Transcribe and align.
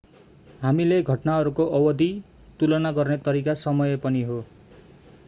हामीले 0.61 0.97
घटनाहरूको 1.03 1.67
अवधि 1.79 2.07
लम्बाई 2.07 2.57
तुलना 2.59 2.91
गर्ने 2.91 3.17
तरिका 3.29 3.53
समय 3.65 3.97
पनि 4.07 4.23
हो। 4.23 4.39